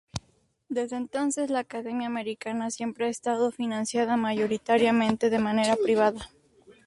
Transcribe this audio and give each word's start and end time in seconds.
Desde 0.67 0.95
entonces, 0.95 1.51
la 1.51 1.59
Academia 1.59 2.07
Americana 2.07 2.71
siempre 2.71 3.05
ha 3.05 3.09
estado 3.09 3.51
financiada 3.51 4.17
mayoritariamente 4.17 5.29
de 5.29 5.37
manera 5.37 5.75
privada. 5.75 6.31